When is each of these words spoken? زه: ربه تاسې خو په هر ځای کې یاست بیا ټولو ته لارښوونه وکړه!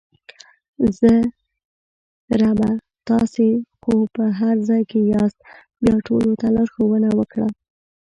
زه: 0.97 1.11
ربه 2.41 2.69
تاسې 3.09 3.47
خو 3.81 3.93
په 4.15 4.23
هر 4.39 4.55
ځای 4.69 4.81
کې 4.91 4.99
یاست 5.13 5.39
بیا 5.83 5.95
ټولو 6.07 6.31
ته 6.39 6.47
لارښوونه 6.55 7.09
وکړه! 7.19 7.47